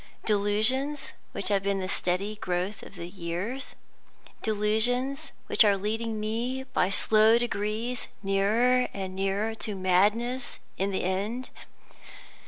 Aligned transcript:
Delusions 0.25 1.11
which 1.31 1.49
have 1.49 1.61
been 1.61 1.79
the 1.79 1.87
stealthy 1.87 2.35
growth 2.35 2.81
of 2.81 2.97
years? 2.97 3.75
delusions 4.41 5.31
which 5.45 5.63
are 5.63 5.77
leading 5.77 6.19
me, 6.19 6.63
by 6.63 6.89
slow 6.89 7.37
degrees, 7.37 8.07
nearer 8.23 8.87
and 8.95 9.15
nearer 9.15 9.53
to 9.53 9.75
madness 9.75 10.59
in 10.75 10.89
the 10.89 11.03
end? 11.03 11.51